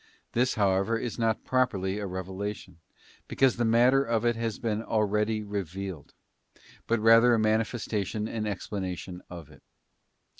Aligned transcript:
This, 0.31 0.55
how 0.55 0.71
ever, 0.73 0.97
is 0.97 1.19
not 1.19 1.45
properly 1.45 1.99
a 1.99 2.07
revelation, 2.07 2.79
because 3.27 3.57
the 3.57 3.63
matter 3.65 4.03
of 4.03 4.25
it 4.25 4.35
has 4.35 4.57
been 4.57 4.81
already 4.81 5.43
revealed, 5.43 6.15
but 6.87 6.99
rather 6.99 7.35
a 7.35 7.39
manifestation 7.39 8.27
and 8.27 8.47
explanation 8.47 9.21
of 9.29 9.51
it. 9.51 9.61